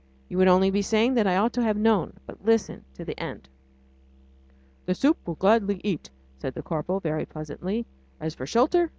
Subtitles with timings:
[0.29, 2.13] you would only be saying that I ought to have known...
[2.25, 3.47] but listen to the end.
[4.87, 7.85] "The soup we'll gladly eat," said the corporal very pleasantly.
[8.19, 8.89] "As for shelter